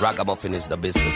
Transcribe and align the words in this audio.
Ragamuffin 0.00 0.54
is 0.54 0.68
the 0.68 0.76
business. 0.76 1.14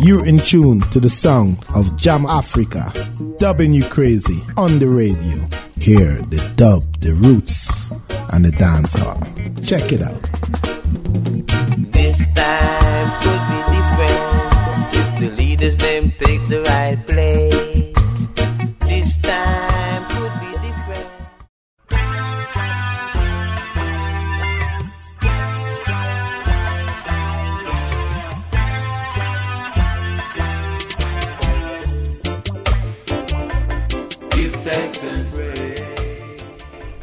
You're 0.00 0.26
in 0.26 0.38
tune 0.38 0.80
to 0.90 0.98
the 0.98 1.08
song 1.08 1.52
of 1.74 1.86
Jamáfrika, 1.96 3.38
dubbing 3.38 3.72
you 3.72 3.84
crazy 3.84 4.42
on 4.56 4.80
the 4.80 4.88
radio. 4.88 5.38
Hear 5.78 6.14
the 6.22 6.52
dub, 6.56 6.82
the 7.00 7.14
roots, 7.14 7.90
and 8.32 8.44
the 8.44 8.50
dancehall. 8.50 9.22
Check 9.64 9.92
it 9.92 10.02
out. 10.02 10.31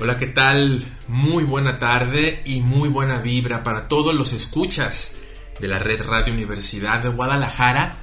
Hola, 0.01 0.17
¿qué 0.17 0.27
tal? 0.27 0.83
Muy 1.07 1.45
buena 1.45 1.79
tarde 1.79 2.41
y 2.43 2.59
muy 2.59 2.89
buena 2.89 3.19
vibra 3.19 3.63
para 3.63 3.87
todos 3.87 4.13
los 4.13 4.33
escuchas 4.33 5.15
de 5.61 5.69
la 5.69 5.79
Red 5.79 6.03
Radio 6.03 6.33
Universidad 6.33 7.01
de 7.01 7.07
Guadalajara. 7.07 7.98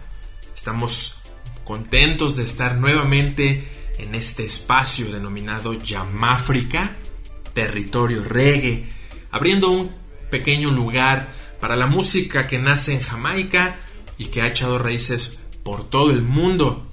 Estamos 0.67 1.19
contentos 1.65 2.35
de 2.35 2.43
estar 2.43 2.75
nuevamente 2.75 3.69
en 3.99 4.17
este 4.17 4.45
espacio 4.45 5.13
denominado 5.13 5.75
Yamáfrica, 5.75 6.91
territorio 7.55 8.25
reggae, 8.25 8.85
abriendo 9.31 9.71
un 9.71 9.93
pequeño 10.29 10.73
lugar 10.73 11.33
para 11.61 11.77
la 11.77 11.87
música 11.87 12.49
que 12.49 12.59
nace 12.59 12.95
en 12.95 13.01
Jamaica 13.01 13.79
y 14.19 14.25
que 14.25 14.43
ha 14.43 14.49
echado 14.49 14.81
raíces 14.81 15.39
por 15.63 15.89
todo 15.89 16.11
el 16.11 16.23
mundo. 16.23 16.91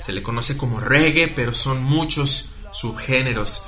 Se 0.00 0.12
le 0.12 0.24
conoce 0.24 0.56
como 0.56 0.80
reggae, 0.80 1.28
pero 1.28 1.54
son 1.54 1.80
muchos 1.80 2.50
subgéneros. 2.72 3.62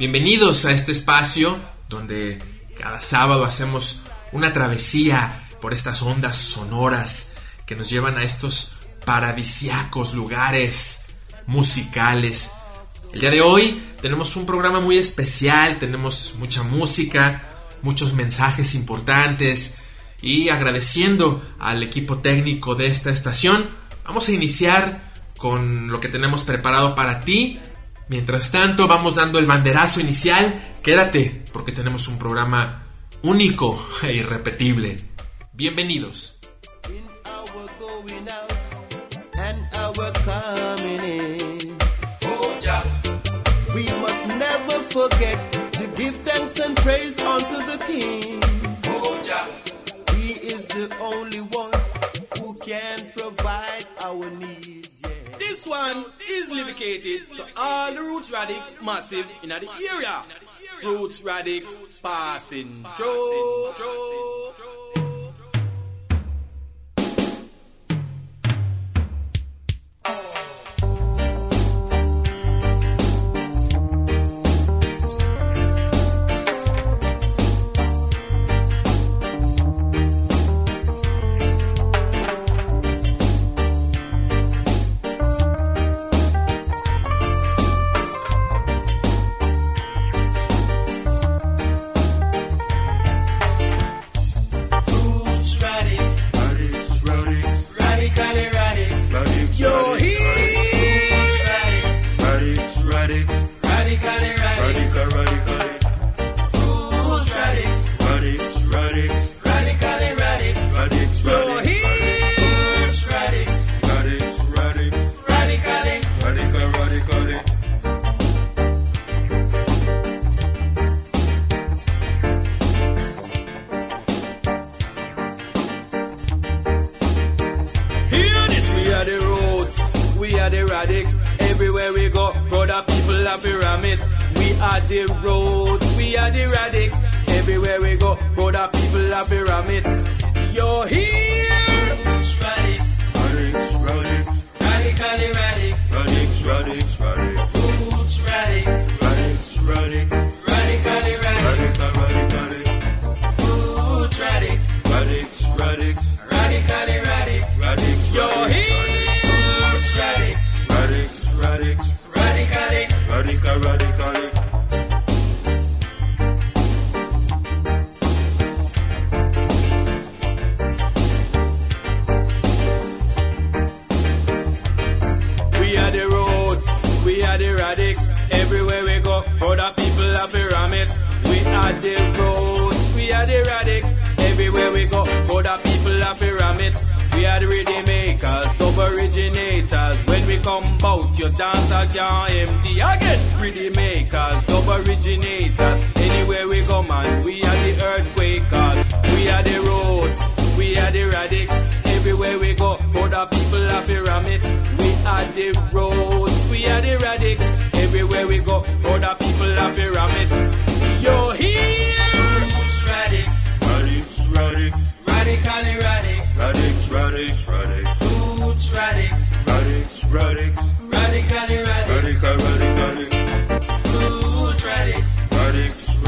Bienvenidos 0.00 0.64
a 0.64 0.72
este 0.72 0.90
espacio 0.90 1.60
donde 1.88 2.42
cada 2.76 3.00
sábado 3.00 3.44
hacemos 3.44 4.00
una 4.32 4.52
travesía 4.52 5.48
por 5.62 5.74
estas 5.74 6.02
ondas 6.02 6.36
sonoras 6.36 7.34
que 7.66 7.76
nos 7.76 7.88
llevan 7.88 8.18
a 8.18 8.24
estos 8.24 8.75
paradisiacos 9.06 10.12
lugares 10.12 11.06
musicales. 11.46 12.50
El 13.14 13.20
día 13.20 13.30
de 13.30 13.40
hoy 13.40 13.82
tenemos 14.02 14.36
un 14.36 14.44
programa 14.44 14.80
muy 14.80 14.98
especial, 14.98 15.78
tenemos 15.78 16.34
mucha 16.38 16.62
música, 16.62 17.42
muchos 17.80 18.12
mensajes 18.12 18.74
importantes 18.74 19.76
y 20.20 20.50
agradeciendo 20.50 21.42
al 21.58 21.82
equipo 21.82 22.18
técnico 22.18 22.74
de 22.74 22.88
esta 22.88 23.08
estación, 23.08 23.66
vamos 24.04 24.28
a 24.28 24.32
iniciar 24.32 25.00
con 25.38 25.88
lo 25.88 26.00
que 26.00 26.08
tenemos 26.08 26.42
preparado 26.44 26.94
para 26.94 27.22
ti 27.22 27.58
Mientras 28.08 28.52
tanto, 28.52 28.86
vamos 28.86 29.16
dando 29.16 29.38
el 29.38 29.46
banderazo 29.46 30.00
inicial. 30.00 30.76
Quédate, 30.82 31.44
porque 31.52 31.72
tenemos 31.72 32.06
un 32.06 32.18
programa 32.18 32.86
único 33.22 33.84
e 34.02 34.14
irrepetible. 34.14 35.02
Bienvenidos. 35.52 36.38
Forget 44.96 45.38
to 45.74 45.86
give 45.88 46.16
thanks 46.24 46.58
and 46.58 46.74
praise 46.78 47.20
unto 47.20 47.56
the 47.70 47.78
King. 47.86 48.42
He 50.16 50.32
is 50.32 50.66
the 50.68 50.90
only 51.02 51.40
one 51.40 51.72
who 52.38 52.54
can 52.54 53.10
provide 53.12 53.84
our 54.00 54.30
needs. 54.30 55.02
Yeah. 55.02 55.36
This 55.38 55.66
one 55.66 56.06
is 56.30 56.48
dedicated 56.48 57.20
to 57.36 57.44
all 57.58 57.92
the 57.92 58.00
Roots 58.00 58.30
Radix 58.32 58.80
massive 58.82 59.26
in 59.42 59.50
the 59.50 59.68
area. 59.92 60.24
Roots 60.82 61.22
Radix 61.22 61.76
passing 62.00 62.86
through. 62.96 63.72
Roots 70.06 70.35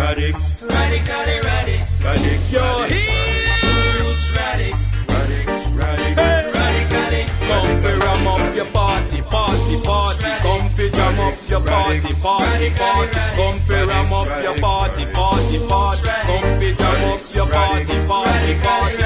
Radix. 0.08 0.62
Radically 0.62 1.38
Radix. 1.44 2.02
Radix. 2.02 2.50
Yo, 2.50 2.64
here. 2.88 4.00
Roots 4.00 4.26
Radix. 4.32 4.76
Radix, 5.04 5.48
Radix. 5.76 6.14
Hey. 6.16 6.50
Radically. 6.56 7.24
Come 7.44 7.76
for 7.76 7.98
ram 7.98 8.26
up 8.26 8.56
your 8.56 8.64
party, 8.72 9.20
party, 9.20 9.76
party. 9.84 10.24
Come 10.40 10.68
for 10.70 10.88
jam 10.88 11.20
up 11.20 11.34
your 11.50 11.60
party, 11.60 12.12
party, 12.24 12.70
party. 12.70 13.20
Come 13.36 13.58
for 13.58 13.86
ram 13.86 14.12
up 14.14 14.42
your 14.42 14.58
party, 14.58 15.04
party, 15.12 15.58
party. 15.68 16.08
Come 16.24 16.48
for 16.56 16.72
jam 16.80 17.04
up 17.12 17.20
your 17.34 17.46
party, 17.52 17.96
party, 18.08 18.54
party. 18.64 18.96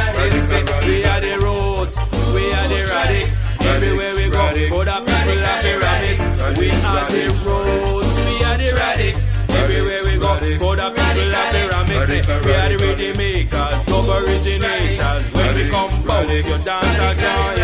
We 0.87 1.05
are 1.05 1.21
the 1.21 1.35
roots. 1.43 1.99
We 2.33 2.53
are 2.55 2.69
the 2.69 2.81
Radix. 2.95 3.43
Everywhere 3.75 4.15
we 4.15 4.31
go, 4.31 4.79
put 4.79 4.87
up 4.87 5.05
people 5.05 5.43
happy 5.51 5.75
Radix. 5.83 6.21
We 6.59 6.71
are 6.71 7.11
the 7.11 7.25
roots. 7.43 8.19
We 8.23 8.45
are 8.45 8.57
the 8.57 8.71
Radix. 8.79 9.42
Everywhere 9.63 10.03
we 10.05 10.15
go, 10.19 10.33
for 10.59 10.75
the 10.77 10.89
people 10.91 11.35
of 11.41 11.47
pyramids. 11.53 12.11
We 12.11 12.53
are 12.53 12.69
the 12.69 12.77
ready 12.83 13.11
makers, 13.17 13.89
love 13.89 14.09
originators. 14.09 15.23
When 15.33 15.55
we 15.55 15.65
come 15.71 16.11
out, 16.11 16.29
your 16.29 16.59
dance 16.59 16.99
are 17.07 17.15
gone 17.15 17.63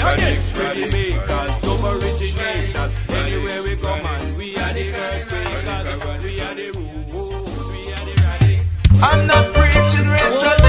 are 0.00 0.16
the 0.16 0.30
ready 0.58 0.86
makers, 0.92 1.50
love 1.66 1.84
originators. 1.84 2.90
Anywhere 3.10 3.62
we 3.62 3.74
go, 3.76 4.02
man, 4.02 4.36
we 4.36 4.56
are 4.56 4.72
the 4.72 4.94
earth 4.94 5.30
makers. 5.32 6.22
We 6.22 6.40
are 6.40 6.54
the 6.54 6.70
rules, 6.72 7.70
we 7.70 7.80
are 7.92 8.04
the 8.06 8.14
radics. 8.22 8.66
I'm 9.02 9.26
not 9.26 9.44
preaching 9.54 10.08
racial. 10.08 10.59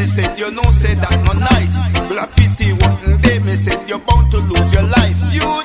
me 0.00 0.06
said 0.06 0.38
you 0.38 0.50
know 0.50 0.62
said 0.70 0.96
that 0.98 1.16
no 1.26 1.32
nice. 1.52 1.78
Graffiti 2.08 2.72
one 2.72 3.20
day 3.20 3.38
me 3.38 3.54
said 3.54 3.78
you're 3.88 3.98
bound 3.98 4.30
to 4.30 4.38
lose 4.38 4.72
your 4.72 4.82
life. 4.82 5.16
You 5.36 5.59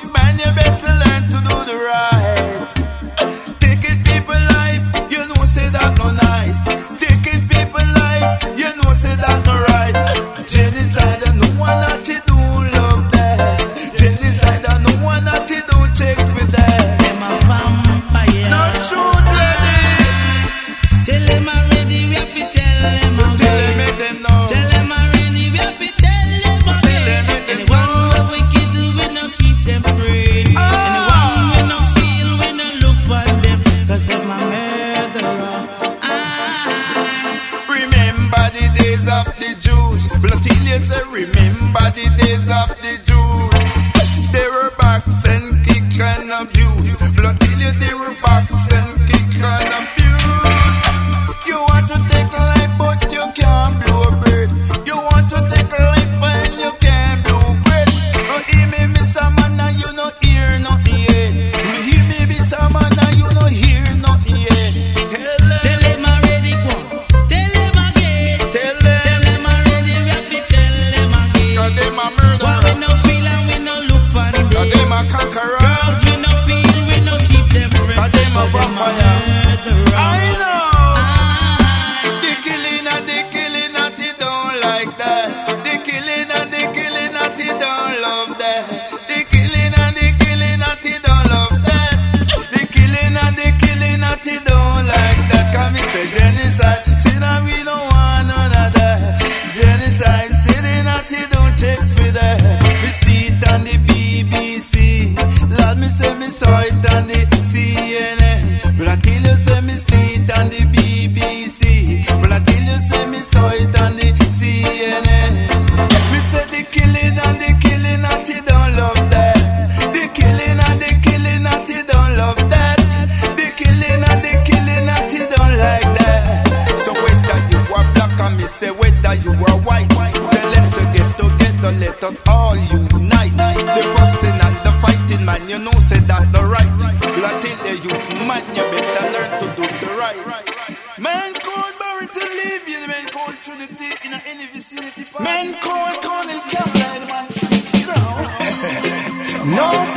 No 149.46 149.95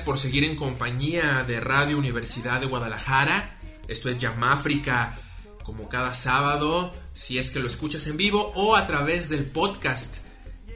por 0.00 0.18
seguir 0.18 0.44
en 0.44 0.56
compañía 0.56 1.44
de 1.46 1.60
Radio 1.60 1.98
Universidad 1.98 2.60
de 2.60 2.66
Guadalajara. 2.66 3.58
Esto 3.88 4.08
es 4.08 4.18
Yamáfrica, 4.18 5.18
como 5.62 5.88
cada 5.88 6.14
sábado, 6.14 6.92
si 7.12 7.38
es 7.38 7.50
que 7.50 7.60
lo 7.60 7.66
escuchas 7.66 8.06
en 8.06 8.16
vivo 8.16 8.52
o 8.54 8.76
a 8.76 8.86
través 8.86 9.28
del 9.28 9.44
podcast. 9.44 10.16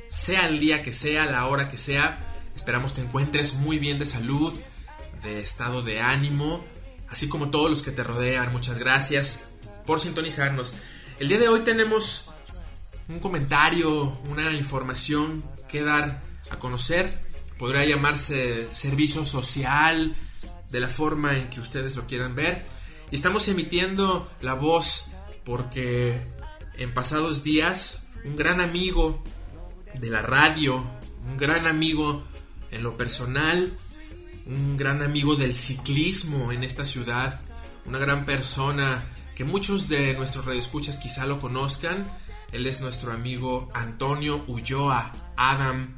Sea 0.08 0.48
el 0.48 0.60
día 0.60 0.82
que 0.82 0.92
sea, 0.92 1.26
la 1.26 1.46
hora 1.46 1.68
que 1.68 1.76
sea, 1.76 2.20
esperamos 2.54 2.94
te 2.94 3.00
encuentres 3.00 3.54
muy 3.54 3.78
bien 3.78 3.98
de 3.98 4.06
salud, 4.06 4.52
de 5.22 5.40
estado 5.40 5.82
de 5.82 6.00
ánimo, 6.00 6.64
así 7.08 7.28
como 7.28 7.50
todos 7.50 7.70
los 7.70 7.82
que 7.82 7.90
te 7.90 8.02
rodean. 8.02 8.52
Muchas 8.52 8.78
gracias 8.78 9.48
por 9.86 10.00
sintonizarnos. 10.00 10.74
El 11.18 11.28
día 11.28 11.38
de 11.38 11.48
hoy 11.48 11.60
tenemos 11.60 12.26
un 13.08 13.20
comentario, 13.20 14.18
una 14.28 14.52
información 14.52 15.44
que 15.68 15.82
dar 15.82 16.22
a 16.50 16.58
conocer. 16.58 17.27
Podría 17.58 17.84
llamarse 17.84 18.68
servicio 18.72 19.26
social, 19.26 20.14
de 20.70 20.80
la 20.80 20.88
forma 20.88 21.36
en 21.36 21.48
que 21.50 21.60
ustedes 21.60 21.96
lo 21.96 22.06
quieran 22.06 22.34
ver. 22.34 22.64
Y 23.10 23.14
estamos 23.14 23.48
emitiendo 23.48 24.30
la 24.42 24.54
voz 24.54 25.06
porque 25.44 26.20
en 26.76 26.92
pasados 26.92 27.42
días 27.42 28.06
un 28.24 28.36
gran 28.36 28.60
amigo 28.60 29.22
de 29.94 30.10
la 30.10 30.22
radio, 30.22 30.84
un 31.26 31.36
gran 31.36 31.66
amigo 31.66 32.24
en 32.70 32.82
lo 32.82 32.96
personal, 32.96 33.76
un 34.46 34.76
gran 34.76 35.02
amigo 35.02 35.36
del 35.36 35.54
ciclismo 35.54 36.52
en 36.52 36.64
esta 36.64 36.84
ciudad, 36.84 37.40
una 37.86 37.98
gran 37.98 38.24
persona 38.24 39.06
que 39.34 39.44
muchos 39.44 39.88
de 39.88 40.14
nuestros 40.14 40.44
radioescuchas 40.44 40.98
quizá 40.98 41.26
lo 41.26 41.40
conozcan. 41.40 42.10
Él 42.52 42.66
es 42.66 42.80
nuestro 42.80 43.12
amigo 43.12 43.68
Antonio 43.74 44.44
Ulloa, 44.46 45.12
Adam, 45.36 45.94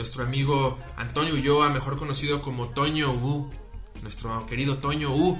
nuestro 0.00 0.24
amigo 0.24 0.78
Antonio 0.96 1.34
Ulloa, 1.34 1.68
mejor 1.68 1.98
conocido 1.98 2.40
como 2.40 2.70
Toño 2.70 3.12
U, 3.12 3.50
nuestro 4.00 4.46
querido 4.46 4.78
Toño 4.78 5.14
U, 5.14 5.38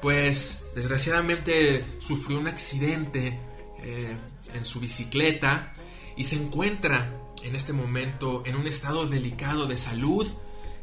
pues 0.00 0.62
desgraciadamente 0.76 1.84
sufrió 1.98 2.38
un 2.38 2.46
accidente 2.46 3.40
eh, 3.82 4.16
en 4.54 4.64
su 4.64 4.78
bicicleta 4.78 5.72
y 6.16 6.22
se 6.22 6.36
encuentra 6.36 7.12
en 7.42 7.56
este 7.56 7.72
momento 7.72 8.44
en 8.46 8.54
un 8.54 8.68
estado 8.68 9.08
delicado 9.08 9.66
de 9.66 9.76
salud 9.76 10.24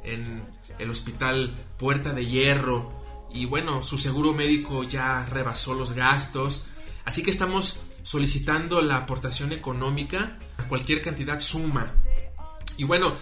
en 0.03 0.43
el 0.77 0.89
hospital 0.89 1.55
Puerta 1.77 2.11
de 2.11 2.25
Hierro 2.25 2.91
y 3.31 3.45
bueno, 3.45 3.83
su 3.83 3.97
seguro 3.97 4.33
médico 4.33 4.83
ya 4.83 5.25
rebasó 5.27 5.75
los 5.75 5.93
gastos, 5.93 6.65
así 7.05 7.23
que 7.23 7.31
estamos 7.31 7.79
solicitando 8.03 8.81
la 8.81 8.97
aportación 8.97 9.53
económica, 9.53 10.37
cualquier 10.67 11.01
cantidad 11.01 11.39
suma. 11.39 11.93
Y 12.77 12.83
bueno, 12.83 13.13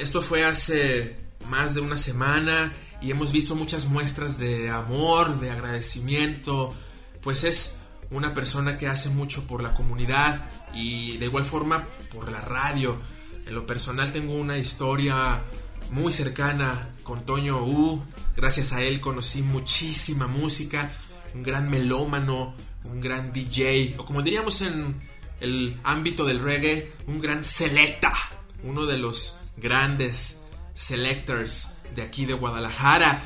esto 0.00 0.20
fue 0.20 0.44
hace 0.44 1.16
más 1.48 1.74
de 1.74 1.80
una 1.80 1.96
semana 1.96 2.72
y 3.00 3.10
hemos 3.10 3.32
visto 3.32 3.54
muchas 3.56 3.86
muestras 3.86 4.38
de 4.38 4.70
amor, 4.70 5.40
de 5.40 5.50
agradecimiento, 5.50 6.74
pues 7.22 7.44
es 7.44 7.76
una 8.10 8.34
persona 8.34 8.76
que 8.76 8.88
hace 8.88 9.08
mucho 9.08 9.46
por 9.46 9.62
la 9.62 9.74
comunidad 9.74 10.44
y 10.74 11.16
de 11.16 11.26
igual 11.26 11.44
forma 11.44 11.88
por 12.14 12.30
la 12.30 12.40
radio. 12.42 12.98
En 13.46 13.54
lo 13.54 13.66
personal 13.66 14.12
tengo 14.12 14.34
una 14.34 14.58
historia 14.58 15.42
muy 15.90 16.12
cercana 16.12 16.90
con 17.02 17.24
Toño 17.24 17.64
U. 17.64 18.04
Gracias 18.36 18.72
a 18.72 18.82
él 18.82 19.00
conocí 19.00 19.42
muchísima 19.42 20.26
música, 20.26 20.92
un 21.34 21.42
gran 21.42 21.70
melómano, 21.70 22.54
un 22.84 23.00
gran 23.00 23.32
DJ, 23.32 23.96
o 23.98 24.04
como 24.04 24.22
diríamos 24.22 24.60
en 24.62 25.00
el 25.40 25.80
ámbito 25.82 26.24
del 26.24 26.40
reggae, 26.40 26.92
un 27.06 27.20
gran 27.20 27.42
selecta, 27.42 28.12
uno 28.62 28.86
de 28.86 28.98
los 28.98 29.38
grandes 29.56 30.42
selectors 30.74 31.70
de 31.94 32.02
aquí 32.02 32.24
de 32.26 32.34
Guadalajara. 32.34 33.22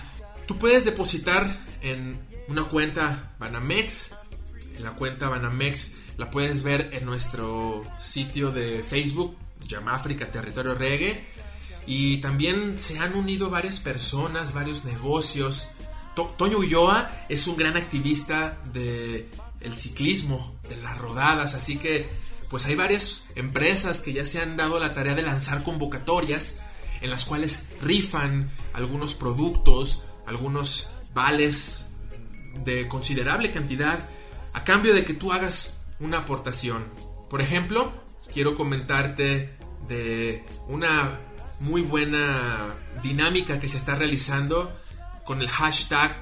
Tú 0.46 0.58
puedes 0.58 0.84
depositar 0.84 1.58
en 1.82 2.18
una 2.48 2.64
cuenta 2.64 3.34
Banamex, 3.38 4.14
en 4.76 4.84
la 4.84 4.92
cuenta 4.92 5.28
Banamex 5.28 5.92
la 6.16 6.30
puedes 6.30 6.62
ver 6.62 6.90
en 6.92 7.04
nuestro 7.04 7.84
sitio 7.98 8.50
de 8.50 8.82
Facebook, 8.82 9.36
Yamáfrica 9.68 10.30
Territorio 10.32 10.74
Reggae. 10.74 11.24
Y 11.86 12.18
también 12.18 12.78
se 12.78 12.98
han 12.98 13.14
unido 13.14 13.48
varias 13.50 13.78
personas, 13.80 14.54
varios 14.54 14.84
negocios. 14.84 15.68
To- 16.16 16.34
Toño 16.36 16.58
Ulloa 16.58 17.10
es 17.28 17.46
un 17.46 17.56
gran 17.56 17.76
activista 17.76 18.58
de 18.72 19.28
el 19.60 19.74
ciclismo, 19.74 20.56
de 20.68 20.76
las 20.76 20.98
rodadas, 20.98 21.54
así 21.54 21.76
que 21.76 22.08
pues 22.50 22.66
hay 22.66 22.74
varias 22.74 23.26
empresas 23.34 24.00
que 24.00 24.12
ya 24.12 24.24
se 24.24 24.40
han 24.40 24.56
dado 24.56 24.78
la 24.78 24.94
tarea 24.94 25.14
de 25.14 25.22
lanzar 25.22 25.62
convocatorias 25.62 26.60
en 27.00 27.10
las 27.10 27.24
cuales 27.24 27.66
rifan 27.80 28.50
algunos 28.72 29.14
productos, 29.14 30.04
algunos 30.26 30.90
vales 31.14 31.86
de 32.64 32.88
considerable 32.88 33.50
cantidad 33.52 33.98
a 34.52 34.64
cambio 34.64 34.94
de 34.94 35.04
que 35.04 35.14
tú 35.14 35.32
hagas 35.32 35.82
una 36.00 36.18
aportación. 36.18 36.84
Por 37.28 37.40
ejemplo, 37.40 37.92
quiero 38.32 38.56
comentarte 38.56 39.56
de 39.88 40.44
una 40.68 41.20
muy 41.60 41.82
buena 41.82 42.74
dinámica 43.02 43.60
que 43.60 43.68
se 43.68 43.76
está 43.76 43.94
realizando 43.94 44.74
con 45.24 45.40
el 45.40 45.48
hashtag 45.48 46.14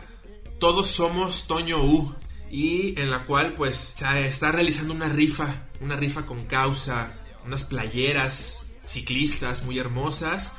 Todos 0.59 0.88
somos 0.88 1.47
Toño 1.47 1.83
U 1.83 2.14
y 2.50 2.99
en 3.00 3.11
la 3.11 3.25
cual 3.25 3.54
pues 3.54 3.95
se 3.97 4.26
está 4.26 4.52
realizando 4.52 4.95
una 4.95 5.09
rifa, 5.09 5.63
una 5.81 5.97
rifa 5.97 6.26
con 6.26 6.45
causa, 6.47 7.19
unas 7.45 7.64
playeras 7.64 8.66
ciclistas 8.83 9.64
muy 9.64 9.78
hermosas 9.78 10.54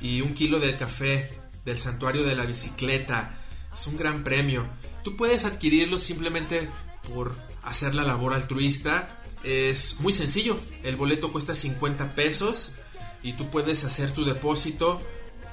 y 0.00 0.20
un 0.20 0.34
kilo 0.34 0.58
de 0.58 0.76
café 0.76 1.30
del 1.64 1.78
santuario 1.78 2.22
de 2.24 2.36
la 2.36 2.44
bicicleta. 2.44 3.38
Es 3.72 3.86
un 3.86 3.96
gran 3.96 4.24
premio. 4.24 4.66
Tú 5.04 5.16
puedes 5.16 5.44
adquirirlo 5.44 5.98
simplemente 5.98 6.68
por 7.08 7.36
hacer 7.62 7.94
la 7.94 8.04
labor 8.04 8.34
altruista. 8.34 9.22
Es 9.44 10.00
muy 10.00 10.12
sencillo. 10.12 10.58
El 10.82 10.96
boleto 10.96 11.32
cuesta 11.32 11.54
50 11.54 12.10
pesos 12.10 12.74
y 13.22 13.34
tú 13.34 13.50
puedes 13.50 13.84
hacer 13.84 14.12
tu 14.12 14.24
depósito 14.24 15.00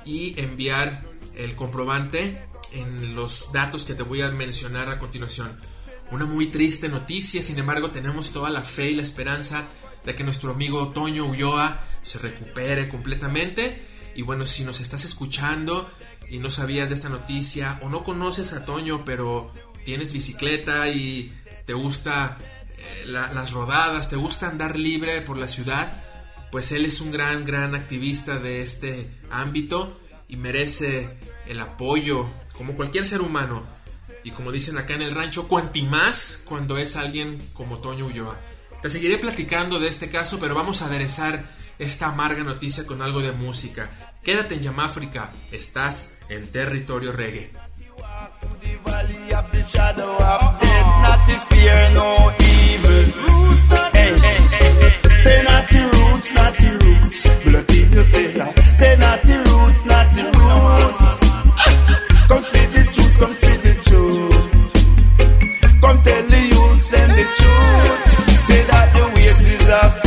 y 0.05 0.39
enviar 0.39 1.05
el 1.35 1.55
comprobante 1.55 2.47
en 2.71 3.15
los 3.15 3.51
datos 3.51 3.85
que 3.85 3.93
te 3.93 4.03
voy 4.03 4.21
a 4.21 4.31
mencionar 4.31 4.89
a 4.89 4.99
continuación. 4.99 5.59
Una 6.11 6.25
muy 6.25 6.47
triste 6.47 6.87
noticia, 6.89 7.41
sin 7.41 7.57
embargo 7.59 7.91
tenemos 7.91 8.31
toda 8.31 8.49
la 8.49 8.61
fe 8.61 8.91
y 8.91 8.95
la 8.95 9.01
esperanza 9.01 9.63
de 10.05 10.15
que 10.15 10.23
nuestro 10.23 10.51
amigo 10.51 10.89
Toño 10.89 11.25
Ulloa 11.25 11.79
se 12.03 12.19
recupere 12.19 12.87
completamente. 12.89 13.81
Y 14.15 14.21
bueno, 14.21 14.45
si 14.45 14.63
nos 14.63 14.79
estás 14.81 15.03
escuchando 15.03 15.89
y 16.29 16.37
no 16.39 16.49
sabías 16.49 16.89
de 16.89 16.95
esta 16.95 17.09
noticia 17.09 17.79
o 17.81 17.89
no 17.89 18.03
conoces 18.03 18.53
a 18.53 18.65
Toño 18.65 19.03
pero 19.03 19.51
tienes 19.83 20.13
bicicleta 20.13 20.87
y 20.89 21.33
te 21.65 21.73
gusta 21.73 22.37
eh, 22.77 23.03
la- 23.07 23.33
las 23.33 23.51
rodadas, 23.51 24.09
te 24.09 24.15
gusta 24.15 24.47
andar 24.47 24.77
libre 24.77 25.21
por 25.21 25.37
la 25.37 25.47
ciudad, 25.47 26.03
pues 26.51 26.71
él 26.71 26.85
es 26.85 27.01
un 27.01 27.11
gran, 27.11 27.43
gran 27.45 27.73
activista 27.75 28.37
de 28.37 28.61
este 28.61 29.09
ámbito 29.31 29.99
y 30.29 30.37
merece 30.37 31.17
el 31.47 31.59
apoyo 31.59 32.27
como 32.57 32.75
cualquier 32.75 33.05
ser 33.05 33.21
humano. 33.21 33.74
Y 34.25 34.31
como 34.31 34.51
dicen 34.51 34.79
acá 34.79 34.95
en 34.95 35.03
el 35.03 35.13
rancho, 35.13 35.47
cuanti 35.47 35.83
más 35.83 36.41
cuando 36.45 36.79
es 36.79 36.95
alguien 36.95 37.37
como 37.53 37.77
Toño 37.77 38.07
Ulloa. 38.07 38.35
Te 38.81 38.89
seguiré 38.89 39.19
platicando 39.19 39.79
de 39.79 39.87
este 39.87 40.09
caso, 40.09 40.39
pero 40.39 40.55
vamos 40.55 40.81
a 40.81 40.87
aderezar 40.87 41.45
esta 41.77 42.07
amarga 42.07 42.43
noticia 42.43 42.87
con 42.87 43.03
algo 43.03 43.21
de 43.21 43.31
música. 43.33 43.91
Quédate 44.23 44.55
en 44.55 44.61
Yamáfrica, 44.61 45.31
estás 45.51 46.17
en 46.27 46.51
territorio 46.51 47.11
reggae. 47.11 47.51
Come 62.27 62.43
the 62.43 62.83
truth, 62.91 63.19
come 63.19 63.35
the 63.35 63.73
truth. 63.85 64.45
Come 65.81 65.97
tell 66.03 66.23
the 66.27 66.39
youths 66.51 66.89
them 66.89 67.09
the 67.09 67.23
truth. 67.37 68.47
Say 68.47 68.61
that 68.65 68.93
the 68.95 69.03
wave 69.13 69.61
is 69.61 69.69
up. 69.69 70.04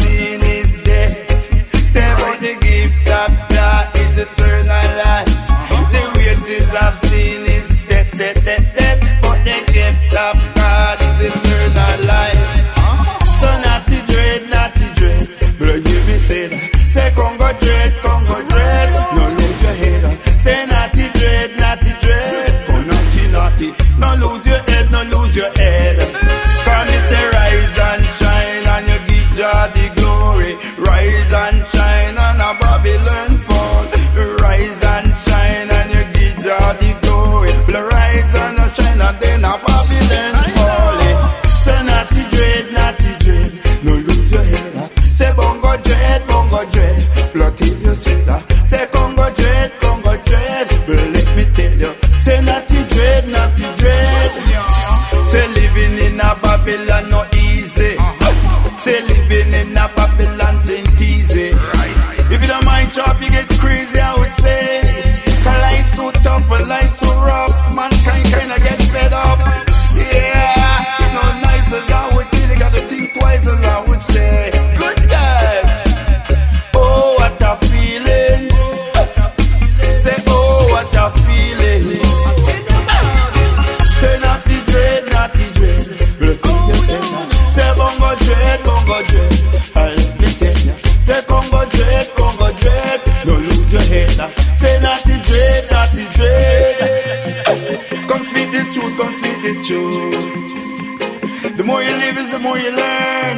The 102.39 102.45
more 102.45 102.59
you 102.59 102.71
learn. 102.71 103.37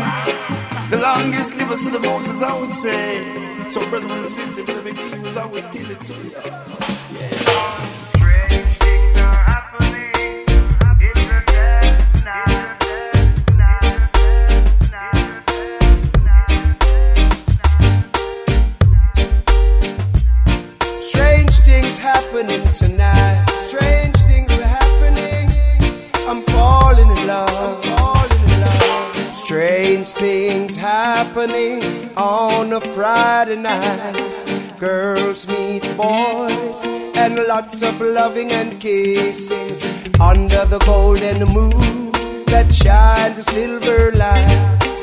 The 0.91 0.99
longest 0.99 1.57
livers 1.57 1.85
to 1.85 1.91
the 1.91 2.01
most, 2.01 2.29
as 2.29 2.43
I 2.43 2.61
would 2.61 2.73
say. 2.73 3.71
So, 3.71 3.89
brothers 3.89 4.11
and 4.11 4.27
sisters, 4.27 4.69
let 4.69 4.85
me 4.85 4.93
living 4.93 4.97
keepers, 4.97 5.37
I 5.37 5.47
would 5.47 5.73
tell 5.73 5.91
it 5.91 6.01
to 6.01 6.15
you. 6.95 7.00
Friday 33.01 33.57
night. 33.57 34.45
Girls 34.79 35.49
meet 35.49 35.81
boys 35.97 36.85
and 37.17 37.37
lots 37.49 37.81
of 37.81 37.99
loving 37.99 38.53
and 38.53 38.79
kissing 38.79 39.71
under 40.21 40.67
the 40.67 40.79
golden 40.85 41.47
moon 41.55 42.13
that 42.53 42.71
shines 42.71 43.39
a 43.39 43.43
silver 43.45 44.11
light. 44.13 44.97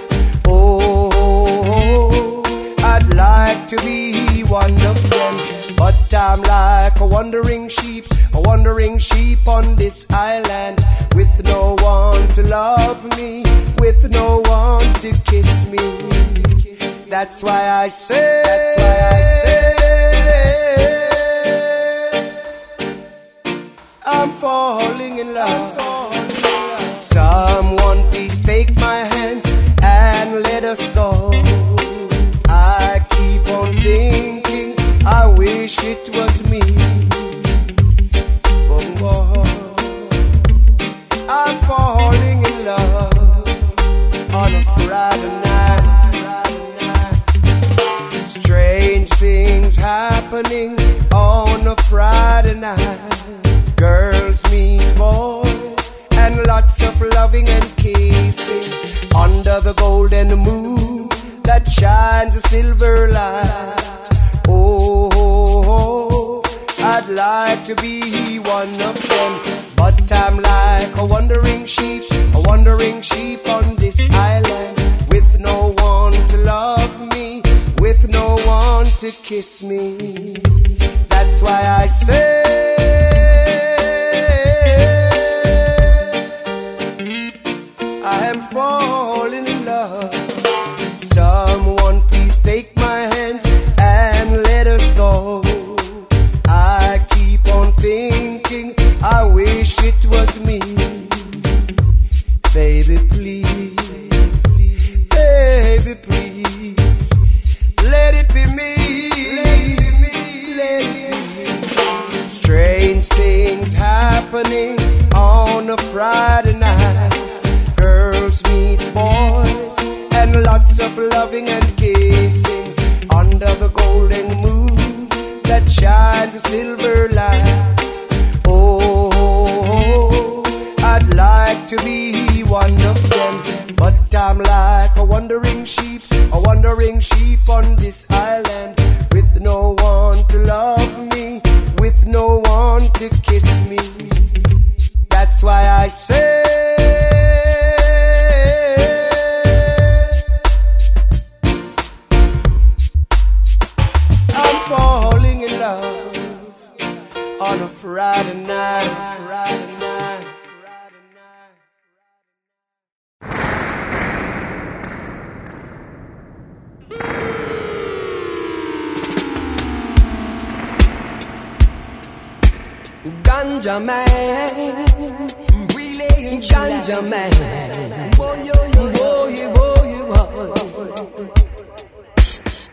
Oh, 0.45 2.43
I'd 2.83 3.11
like 3.15 3.65
to 3.65 3.77
be 3.77 4.43
one 4.43 4.79
of 4.91 5.09
them, 5.09 5.75
but 5.75 6.13
I'm 6.13 6.43
like 6.43 6.99
a 6.99 7.07
wandering 7.07 7.67
sheep, 7.67 8.05
a 8.35 8.41
wandering 8.41 8.99
sheep 8.99 9.47
on 9.47 9.75
this 9.75 10.05
island, 10.11 10.85
with 11.15 11.43
no 11.45 11.75
one 11.79 12.27
to 12.35 12.43
love 12.43 13.03
me, 13.17 13.43
with 13.79 14.07
no 14.11 14.43
one 14.45 14.93
to 15.01 15.09
kiss 15.25 15.65
me. 15.71 16.07
That's 17.09 17.41
why 17.41 17.69
I 17.69 17.87
say, 17.87 18.41
that's 18.43 18.81
why 18.81 18.97
I 19.17 19.21
say, 19.41 19.73
I'm 24.05 24.33
falling 24.33 25.19
in 25.19 25.33
love. 25.33 25.86
Happening 50.37 50.77
on 51.11 51.67
a 51.67 51.75
Friday 51.83 52.53
night. 52.59 53.75
Girls 53.75 54.43
meet 54.51 54.95
boys 54.95 55.91
and 56.11 56.45
lots 56.45 56.81
of 56.81 57.01
loving 57.01 57.47
and 57.49 57.65
kissing 57.77 58.71
under 59.15 59.59
the 59.61 59.73
golden 59.73 60.27
moon 60.39 61.09
that 61.43 61.67
shines 61.67 62.35
a 62.35 62.41
silver 62.41 63.09
light. 63.09 64.09
Oh, 64.47 66.43
I'd 66.79 67.09
like 67.09 67.63
to 67.65 67.75
be 67.75 68.37
one 68.39 68.79
of 68.81 68.95
them, 69.09 69.33
but 69.75 70.11
I'm 70.11 70.37
like 70.37 70.95
a 70.97 71.05
wandering 71.05 71.65
sheep, 71.65 72.03
a 72.33 72.41
wandering 72.41 73.01
sheep 73.01 73.47
on 73.49 73.75
this 73.77 73.99
island 74.11 74.77
with 75.09 75.39
no 75.39 75.73
one 75.79 76.13
to 76.27 76.37
love 76.37 76.99
me, 77.13 77.16
no 78.07 78.35
one 78.45 78.85
to 78.97 79.11
kiss 79.11 79.61
me. 79.63 80.33
That's 81.09 81.41
why 81.41 81.61
I 81.83 81.87
say 81.87 82.43
I 88.03 88.27
am 88.27 88.41
falling 88.53 89.47
in 89.47 89.65
love. 89.65 90.13
Someone 91.03 92.01
please 92.07 92.37
take 92.39 92.75
my 92.77 92.99
hands 93.15 93.45
and 93.77 94.43
let 94.43 94.67
us 94.67 94.91
go. 94.91 95.43
I 96.47 97.05
keep 97.09 97.45
on 97.47 97.71
thinking, 97.73 98.73
I 99.03 99.23
wish 99.25 99.77
it 99.83 100.05
was 100.05 100.39
me. 100.47 100.76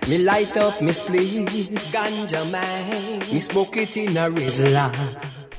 Me 0.06 0.18
light 0.18 0.54
up 0.56 0.82
me 0.82 0.92
split, 0.92 1.70
ganja 1.90 2.44
man. 2.44 3.32
Me 3.32 3.40
smoke 3.40 3.76
it 3.80 3.96
in 3.96 4.18
a 4.18 4.28
Rizla. 4.28 4.92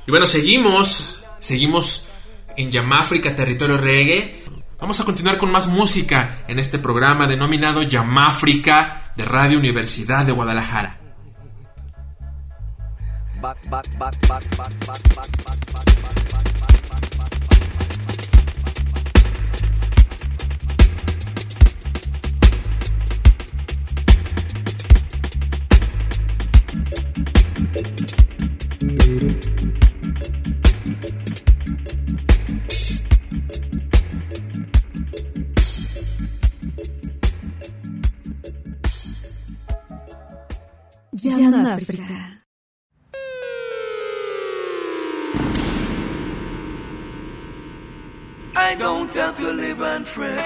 Y 0.06 0.10
bueno, 0.10 0.26
seguimos, 0.26 1.24
seguimos 1.40 2.08
en 2.56 2.70
Yamáfrica, 2.70 3.34
territorio 3.34 3.76
reggae. 3.76 4.36
Vamos 4.78 5.00
a 5.00 5.04
continuar 5.04 5.38
con 5.38 5.50
más 5.50 5.66
música 5.66 6.44
en 6.46 6.60
este 6.60 6.78
programa 6.78 7.26
denominado 7.26 7.82
Yamáfrica 7.82 9.12
de 9.16 9.24
Radio 9.24 9.58
Universidad 9.58 10.24
de 10.24 10.32
Guadalajara. 10.32 11.00
Back, 13.40 13.68
back, 13.68 13.98
back, 13.98 14.16
I 28.86 28.88
don't 48.78 49.12
have 49.14 49.36
to 49.36 49.52
live 49.52 49.80
and 49.80 50.06
fret. 50.06 50.44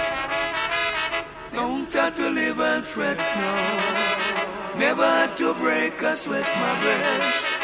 Don't 1.52 1.92
have 1.92 2.16
to 2.16 2.30
live 2.30 2.58
and 2.58 2.84
fret, 2.86 3.18
no. 3.18 4.78
Never 4.78 5.04
had 5.04 5.36
to 5.36 5.52
break 5.54 6.00
a 6.00 6.16
sweat 6.16 6.46
my 6.56 6.80
breast. 6.80 7.59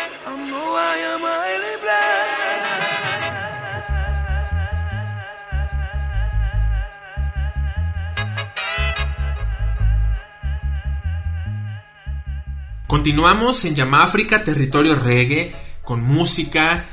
Continuamos 12.87 13.65
en 13.65 13.75
Yamáfrica, 13.75 14.43
territorio 14.43 14.95
reggae, 14.97 15.55
con 15.83 16.03
música. 16.03 16.85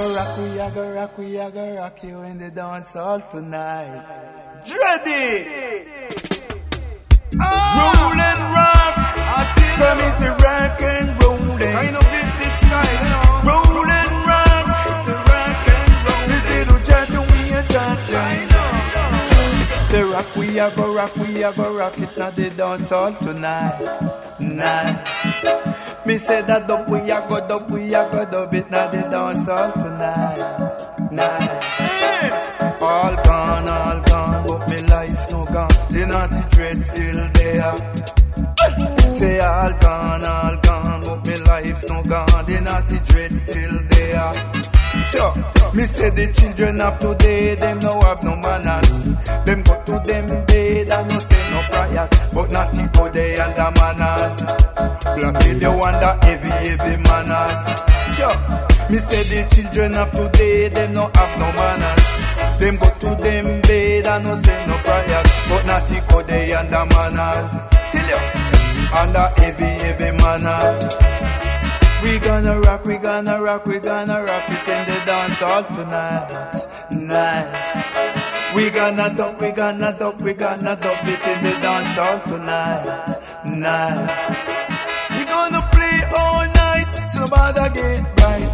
Go 0.00 0.14
rock, 0.14 0.38
we 0.38 0.60
are 0.60 0.70
go 0.70 0.94
rock, 0.94 1.18
we 1.18 1.38
are 1.38 1.50
go 1.50 1.76
rock 1.76 2.02
you 2.02 2.22
in 2.22 2.38
the 2.38 2.50
dance 2.50 2.94
hall 2.94 3.20
tonight. 3.30 4.02
Dready! 4.64 5.44
Roll 7.36 8.20
and 8.28 8.42
rock! 8.56 8.96
Is 9.80 10.20
a 10.22 10.30
rock 10.30 10.82
and 10.82 11.22
rolling. 11.22 11.72
Kind 11.72 11.96
of 11.96 12.04
vintage 12.12 12.58
style, 12.64 12.98
you 13.04 13.52
rock! 14.30 14.66
A 15.06 15.16
rock 15.30 15.68
and 15.76 16.70
roll. 16.70 16.80
Chat 16.88 17.10
we 17.10 17.40
are 17.58 17.66
chatting. 17.74 18.48
Say 19.90 20.02
rock, 20.02 20.28
we 20.36 20.46
go 20.76 20.94
rock, 20.94 21.16
we 21.16 21.42
are 21.42 21.52
go 21.52 21.74
rock 21.74 21.98
it 21.98 22.16
now 22.16 22.30
the 22.30 22.50
dance 22.50 22.90
hall 22.90 23.12
tonight. 23.12 23.78
Night. 24.38 25.19
Me 26.10 26.18
say 26.18 26.42
that 26.42 26.66
dub 26.66 26.88
we 26.88 27.08
a 27.08 27.24
go 27.28 27.38
dub 27.46 27.70
we 27.70 27.94
a 27.94 28.02
go 28.10 28.24
dub 28.28 28.52
it 28.52 28.68
now 28.68 28.88
the 28.88 29.00
dance 29.02 29.46
hall 29.46 29.70
tonight, 29.70 31.12
night. 31.12 32.78
All 32.82 33.14
gone, 33.22 33.68
all 33.68 34.00
gone, 34.00 34.44
but 34.44 34.68
me 34.68 34.78
life 34.88 35.30
no 35.30 35.44
gone. 35.44 35.70
The 35.88 36.06
naughty 36.10 36.42
dread 36.50 36.82
still 36.82 37.20
there. 37.38 39.12
Say 39.12 39.38
all 39.38 39.72
gone, 39.74 40.24
all 40.24 40.56
gone, 40.56 41.02
but 41.04 41.26
me 41.28 41.36
life 41.46 41.84
no 41.88 42.02
gone. 42.02 42.44
The 42.44 42.60
naughty 42.60 42.98
dread 43.06 43.32
still 43.32 43.78
there. 43.90 44.32
Sure. 45.10 45.34
Me 45.74 45.84
say 45.84 46.10
the 46.10 46.32
children 46.32 46.80
of 46.80 46.98
today, 46.98 47.54
them 47.54 47.78
no 47.78 48.00
have 48.00 48.24
no 48.24 48.34
manners. 48.34 48.90
Them 49.46 49.62
go 49.62 49.80
to 49.84 50.02
them 50.08 50.26
bed 50.46 50.90
and 50.90 51.08
no 51.08 51.18
say 51.20 51.50
no 51.52 51.62
prayers, 51.70 52.10
but 52.32 52.50
not 52.50 52.92
go 52.94 53.08
they 53.10 53.38
under 53.38 53.70
manners. 53.78 54.99
Till 55.20 55.60
you 55.60 55.72
wonder 55.72 56.18
heavy, 56.22 56.48
heavy 56.48 56.96
manners. 57.02 57.62
Sure. 58.16 58.36
Me 58.88 58.98
say 58.98 59.22
the 59.28 59.54
children 59.54 59.94
of 59.94 60.10
today, 60.12 60.68
them 60.68 60.94
no 60.94 61.10
have 61.14 61.38
no 61.38 61.52
manners. 61.60 62.06
Them 62.58 62.76
go 62.76 62.88
to 63.00 63.22
them 63.22 63.60
bed 63.60 64.06
and 64.06 64.24
no 64.24 64.34
say 64.34 64.66
no 64.66 64.76
prayers, 64.78 65.30
but 65.48 65.66
not 65.66 66.08
go 66.08 66.22
they 66.22 66.52
under 66.54 66.86
manners. 66.86 67.52
Till 67.92 68.08
you 68.08 68.20
under 68.96 69.28
heavy, 69.36 69.70
heavy 69.84 70.10
manners. 70.22 70.96
We 72.02 72.18
gonna 72.18 72.58
rock, 72.60 72.86
we 72.86 72.96
gonna 72.96 73.42
rock, 73.42 73.66
we 73.66 73.78
gonna 73.78 74.22
rock 74.24 74.48
it 74.48 74.68
in 74.68 74.86
the 74.88 75.04
dance 75.04 75.38
hall 75.38 75.62
tonight, 75.64 76.66
night. 76.90 78.54
We 78.54 78.70
gonna 78.70 79.14
duck, 79.14 79.38
we 79.38 79.50
gonna 79.50 79.92
duck, 79.92 80.18
we 80.18 80.32
gonna 80.32 80.76
duck 80.76 81.04
it 81.04 81.22
in 81.28 81.44
the 81.44 81.52
dance 81.60 81.96
hall 81.96 82.20
tonight, 82.26 83.06
night. 83.44 84.49
Bother 87.30 87.68
get 87.70 88.02
right. 88.20 88.48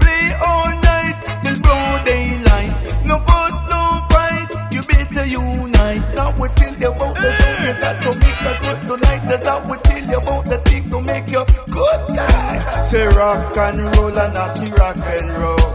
Play 0.00 0.24
all 0.48 0.70
night 0.88 1.16
till 1.44 1.60
broad 1.60 2.04
daylight. 2.06 2.72
No 3.04 3.16
fuss, 3.28 3.56
no 3.72 3.80
fight, 4.10 4.48
you 4.72 4.82
better 4.82 5.26
unite. 5.26 6.14
Now 6.16 6.30
we 6.40 6.48
tell 6.48 6.74
you 6.74 6.90
about 6.90 7.14
the 7.14 7.30
you 7.64 7.74
got 7.80 8.02
to 8.02 8.10
make 8.18 8.42
us 8.50 8.58
good 8.66 8.80
tonight. 8.88 9.22
That's 9.28 9.48
how 9.48 9.60
we 9.70 9.76
tell 9.78 10.04
you 10.10 10.16
about 10.18 10.44
the 10.46 10.58
thing 10.58 10.84
to 10.90 11.00
make 11.00 11.30
you 11.30 11.44
good 11.68 12.16
guy. 12.16 12.82
Say 12.82 13.06
rock 13.06 13.56
and 13.56 13.96
roll 13.96 14.18
and 14.18 14.34
not 14.34 14.58
rock 14.78 14.96
and 14.96 15.30
roll. 15.40 15.68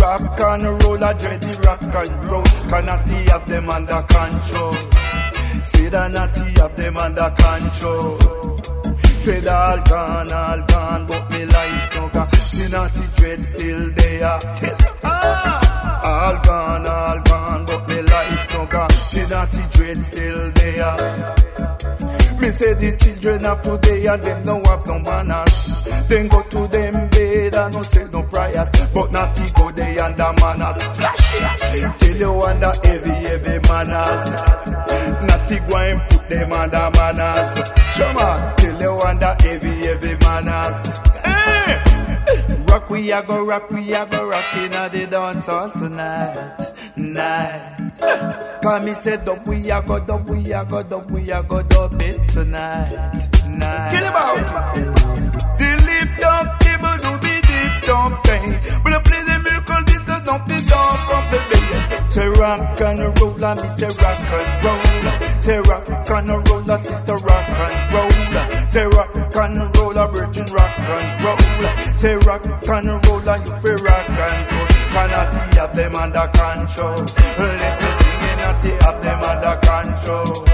Rock 0.00 0.40
and 0.40 0.64
roll, 0.82 1.02
a 1.02 1.12
dready 1.14 1.52
rock 1.66 1.82
and 1.82 2.28
roll. 2.28 2.42
Cannot 2.70 3.08
have 3.08 3.48
them 3.48 3.68
under 3.68 4.02
control. 4.02 4.72
Say 5.62 5.88
that 5.90 6.10
natty 6.12 6.60
have 6.60 6.76
them 6.76 6.96
under 6.96 7.30
control. 7.30 8.18
Say 9.20 9.40
that 9.40 9.52
all 9.52 9.78
gone, 9.84 10.32
all 10.32 10.62
gone, 10.62 11.06
but 11.06 11.30
me 11.30 11.44
gone. 12.12 12.28
The 12.30 12.68
naughty 12.70 13.04
dread 13.16 13.44
still 13.44 13.90
there. 13.92 14.38
Ah, 15.02 16.00
all 16.04 16.36
gone, 16.44 16.86
all 16.86 17.20
gone, 17.22 17.64
but 17.66 17.88
me 17.88 18.02
life 18.02 18.52
no 18.52 18.66
gone. 18.66 18.88
The 18.88 19.26
naughty 19.30 19.62
dread 19.76 20.02
still 20.02 20.50
there. 20.52 21.60
Me 22.40 22.50
say 22.52 22.72
the 22.72 22.96
children 22.96 23.44
of 23.44 23.62
today 23.62 24.06
and 24.06 24.24
them 24.24 24.44
no 24.46 24.62
have 24.64 24.86
no 24.86 24.98
manners. 24.98 25.84
Then 26.08 26.28
go 26.28 26.42
to 26.42 26.68
them 26.68 27.08
bed 27.10 27.54
and 27.54 27.74
no 27.74 27.82
say 27.82 28.04
no 28.10 28.22
prayers, 28.22 28.70
but 28.94 29.10
to 29.34 29.52
go 29.54 29.70
they 29.70 29.98
under 29.98 30.32
manners. 30.40 30.82
Flash 30.96 31.30
it 31.34 31.98
till 32.00 32.16
you 32.16 32.42
under 32.42 32.72
heavy 32.82 33.10
heavy 33.10 33.58
manners. 33.68 34.70
To 35.50 35.58
go 35.68 35.76
and 35.78 36.00
put 36.08 36.28
them 36.30 36.52
under 36.52 36.90
manners. 36.94 37.70
Come 37.98 38.16
on, 38.16 38.56
we 43.00 43.12
a 43.12 43.22
go 43.22 43.44
rock 43.46 43.70
we 43.70 43.94
a 43.94 44.04
go 44.06 44.28
rock 44.28 44.56
in 44.56 44.72
the 44.72 45.06
dance 45.10 45.46
hall 45.46 45.70
tonight, 45.70 46.72
night. 46.96 48.60
Cause 48.62 48.82
me 48.84 48.92
say 48.92 49.16
dub 49.24 49.46
we 49.46 49.70
a 49.70 49.80
go 49.82 49.98
dub 50.00 50.28
we 50.28 50.52
a 50.52 50.64
go 50.66 50.82
dub 50.82 51.10
we 51.10 51.30
a 51.30 51.42
go 51.42 51.62
dub 51.62 52.02
it 52.02 52.28
tonight, 52.28 53.28
night. 53.46 53.90
Kill 53.92 54.06
about 54.06 54.36
the 55.58 55.70
lip 55.86 56.10
dub 56.20 56.60
table 56.60 56.96
do 57.00 57.12
be 57.24 57.34
deep 57.48 57.72
dub 57.88 58.12
pain, 58.24 58.52
but 58.84 58.92
I 58.92 59.00
play 59.02 59.22
the 59.24 59.36
miracle 59.44 59.82
this 59.86 59.96
is 59.96 60.06
the 60.06 60.18
dog 60.70 60.98
from 61.08 61.24
the 61.32 61.38
bay. 61.48 62.10
Say 62.10 62.28
rock 62.28 62.80
and 62.80 63.20
roll, 63.20 63.44
and 63.44 63.60
me 63.62 63.68
say 63.78 63.88
rock 63.88 64.20
and 64.36 64.64
roll. 64.64 65.40
Say 65.40 65.58
rock 65.60 66.10
and 66.10 66.28
roll, 66.48 66.78
sister 66.78 67.16
rock 67.16 67.48
and 67.48 67.92
roll. 67.94 68.10
Say 68.68 68.84
rock 68.84 69.16
and 69.36 69.76
roll, 69.76 69.96
a 69.96 70.06
virgin 70.08 70.46
rock 70.52 70.69
and 70.80 71.24
roll. 71.24 71.96
Say 71.96 72.16
rock 72.16 72.44
and 72.44 73.06
roll, 73.06 73.28
and 73.28 73.46
you 73.46 73.54
feel 73.60 73.76
rock 73.84 74.08
and 74.08 74.52
roll. 74.52 74.66
Cannot 74.90 75.34
have 75.54 75.76
them 75.76 75.94
under 75.94 76.26
control. 76.28 76.96
Let 77.38 77.76
me 77.80 77.90
sing 78.00 78.24
it, 78.28 78.36
not 78.40 78.62
have 78.82 79.02
them 79.02 79.22
under 79.22 79.56
control. 79.60 80.46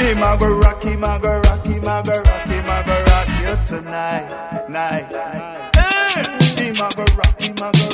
Him 0.00 0.22
a 0.22 0.36
go 0.38 0.48
rock, 0.58 0.82
him 0.82 1.04
a 1.04 1.18
go 1.20 1.40
rock, 1.40 1.66
him 1.66 1.82
a 1.82 2.02
go 2.02 2.20
rock, 2.20 2.48
him 2.48 2.64
a 2.64 2.82
go 2.86 3.04
rock 3.04 3.28
you 3.42 3.56
tonight, 3.66 4.68
night. 4.68 5.06
Him 6.58 6.74
a 6.76 6.88
go 6.94 7.04
rock, 7.16 7.40
him 7.40 7.56
a 7.56 7.72
go 7.72 7.89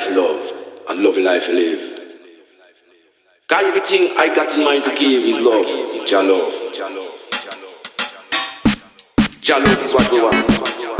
life 0.00 0.16
love 0.16 0.52
and 0.88 1.00
love 1.00 1.16
life 1.16 1.48
live. 1.48 1.98
Cause 3.48 3.64
everything 3.64 4.16
I 4.16 4.34
got 4.34 4.54
in 4.56 4.64
mind 4.64 4.84
to 4.84 4.90
give 4.90 5.24
is 5.26 5.38
love, 5.38 6.06
Jah 6.06 6.22
love. 6.22 6.52
Jah 9.42 9.58
love 9.58 9.82
is 9.82 9.92
what 9.92 10.10
we 10.12 10.22
want. 10.22 10.99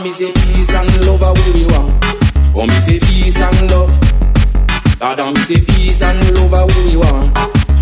Adam 0.00 0.08
me 0.08 0.12
say 0.14 0.32
peace 0.32 0.74
and 0.74 1.04
love 1.04 1.22
are 1.22 1.34
where 1.34 1.52
we 1.52 1.66
want. 1.66 1.92
Oh 2.56 2.66
me 2.66 2.80
say 2.80 2.98
peace 2.98 3.38
and 3.38 3.70
love. 3.70 3.92
Adam 5.02 5.34
me 5.34 5.40
say 5.42 5.60
peace 5.60 6.00
and 6.02 6.38
love 6.38 6.54
are 6.54 6.66
where 6.66 6.84
we 6.86 6.96
want. 6.96 7.36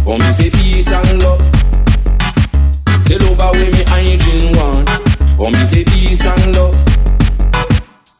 Oh 0.04 0.18
me 0.18 0.32
say 0.32 0.50
peace 0.50 0.90
and 0.90 1.22
love. 1.22 1.40
Say 3.06 3.18
love 3.18 3.38
are 3.38 3.52
where 3.52 3.70
me 3.70 3.84
hygiene 3.86 4.50
want. 4.56 4.88
Oh 5.38 5.48
me 5.48 5.64
say 5.64 5.84
peace 5.84 6.26
and 6.26 6.56
love. 6.56 6.74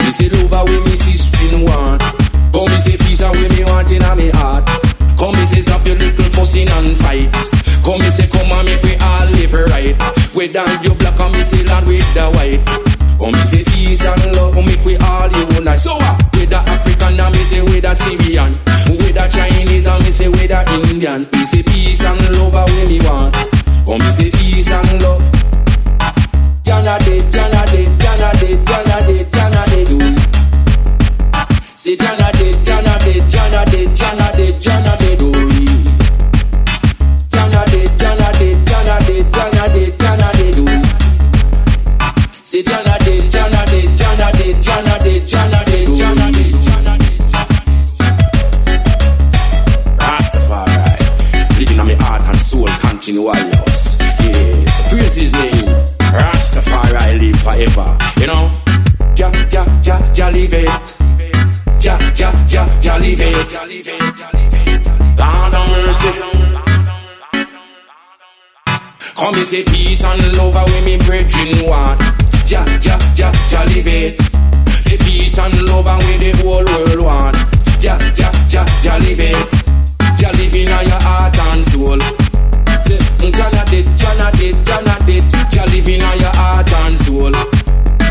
Me 0.05 0.13
say 0.13 0.29
love 0.29 0.53
are 0.53 0.65
where 0.65 0.81
me 0.81 0.95
sister 0.95 1.59
want. 1.67 2.01
Oh 2.55 2.69
me 2.71 2.79
say 2.79 2.97
peace 2.99 3.21
where 3.21 3.49
me 3.51 3.65
want 3.65 3.91
in 3.91 4.03
a 4.03 4.15
me 4.15 4.31
heart. 4.31 4.65
Come 5.19 5.35
me 5.35 5.45
say 5.45 5.61
stop 5.61 5.85
your 5.85 5.97
little 5.97 6.25
fussing 6.27 6.71
and 6.71 6.97
fight. 6.99 7.35
Come 7.83 7.99
me 7.99 8.11
say 8.11 8.29
come 8.31 8.53
and 8.53 8.65
make 8.65 8.83
we 8.85 8.95
all 8.95 9.27
live 9.27 9.55
right. 9.55 9.99
Whether 10.37 10.67
you 10.87 10.95
black 10.95 11.19
and 11.19 11.35
me 11.35 11.43
say 11.43 11.65
land 11.65 11.89
with 11.89 12.15
the 12.15 12.31
white. 12.31 12.98
Come 13.19 13.33
me 13.33 13.45
say 13.47 13.65
peace 13.65 14.05
and 14.07 14.37
love, 14.37 14.55
make 14.65 14.85
we 14.85 14.97
all 14.99 15.29
unite. 15.31 15.79
So 15.79 15.95
uh, 16.01 16.17
the 16.33 16.57
African 16.57 17.19
and 17.21 17.35
me 17.37 17.43
say 17.43 17.81
the 17.81 17.95
Syrian, 17.95 18.53
with 18.89 19.15
the 19.15 19.27
Chinese 19.29 19.87
and 19.87 20.05
me 20.05 20.11
say 20.11 20.29
the 20.29 20.61
Indian. 20.91 21.21
Me 21.33 21.45
say 21.47 21.63
peace 21.63 22.03
and 22.05 22.37
love 22.37 22.55
are 22.55 22.67
where 22.67 22.87
me 22.87 23.01
want. 23.01 23.35
Come 23.87 23.99
me 23.99 24.11
say 24.13 24.31
peace 24.31 24.71
and 24.73 25.03
love. 25.03 25.23
Jana 26.63 26.99
de, 27.01 27.19
Jana 27.31 27.65
de, 27.67 27.85
Jana 27.99 28.31
de, 28.39 28.55
Jana 28.65 29.63
do. 29.85 29.99
Say 31.77 31.97
Jana 31.97 32.31
de, 32.33 32.53
Jana 32.65 32.99
de, 32.99 33.21
it. 73.99 74.19
Say 74.83 74.97
peace 74.97 75.39
and 75.39 75.55
love 75.69 75.87
are 75.87 75.99
when 76.05 76.21
the 76.21 76.31
whole 76.43 76.65
world 76.65 77.03
want. 77.03 77.37
Ja 77.81 77.99
ja 78.17 78.31
ja 78.51 78.65
ja 78.83 78.97
live 78.99 79.21
it. 79.21 79.37
Ja 80.21 80.31
live 80.33 80.55
in 80.55 80.69
your 80.69 81.01
heart 81.03 81.39
and 81.39 81.65
soul. 81.65 82.01
Say 82.85 82.99
mm, 83.19 83.33
Jana 83.37 83.65
did, 83.71 83.87
Jana 84.01 84.31
did, 84.33 84.57
Jana 84.67 84.97
did. 85.07 85.25
Ja 85.55 85.65
live 85.67 85.89
in 85.89 86.01
your 86.01 86.35
heart 86.37 86.73
and 86.73 86.99
soul. 86.99 87.33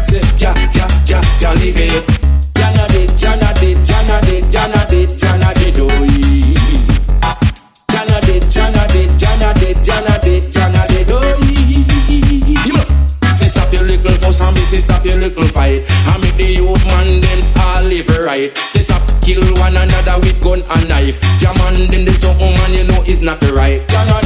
Say 0.10 0.22
ja 0.38 0.54
ja 0.74 0.88
ja 1.08 1.22
ja 1.42 1.54
live 1.54 1.78
it. 1.88 2.27
Me 15.08 15.14
your 15.14 15.22
little 15.22 15.48
fight. 15.48 15.84
And 16.08 16.24
make 16.24 16.36
the 16.36 16.54
youth 16.54 16.86
man 16.88 17.22
them 17.22 17.42
all 17.60 17.84
live 17.84 18.10
right. 18.26 18.56
Say 18.70 18.82
stop 18.82 19.02
kill 19.22 19.42
one 19.60 19.76
another 19.76 20.20
with 20.20 20.40
gun 20.42 20.62
and 20.70 20.90
knife. 20.90 21.20
Jaman 21.40 21.88
them 21.88 22.06
the 22.06 22.14
something 22.14 22.54
man 22.54 22.74
you 22.74 22.84
know 22.84 23.02
is 23.04 23.22
not 23.22 23.42
right. 23.52 23.80
Jana 23.88 24.17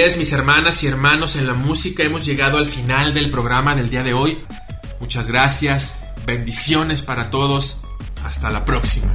Es, 0.00 0.18
mis 0.18 0.32
hermanas 0.32 0.82
y 0.82 0.88
hermanos 0.88 1.36
en 1.36 1.46
la 1.46 1.54
música, 1.54 2.02
hemos 2.02 2.24
llegado 2.26 2.58
al 2.58 2.66
final 2.66 3.14
del 3.14 3.30
programa 3.30 3.76
del 3.76 3.90
día 3.90 4.02
de 4.02 4.12
hoy. 4.12 4.38
Muchas 4.98 5.28
gracias, 5.28 5.98
bendiciones 6.26 7.02
para 7.02 7.30
todos, 7.30 7.82
hasta 8.24 8.50
la 8.50 8.64
próxima. 8.64 9.14